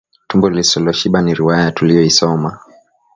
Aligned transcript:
Tumbo 0.27 0.49
lisiloshiba 0.49 1.19
ni 1.21 1.33
riwaya 1.33 1.71
tuliyoisoma 1.75 2.51